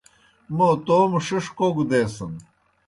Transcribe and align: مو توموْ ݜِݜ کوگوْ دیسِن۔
مو 0.55 0.67
توموْ 0.85 1.19
ݜِݜ 1.25 1.45
کوگوْ 1.57 1.83
دیسِن۔ 1.89 2.33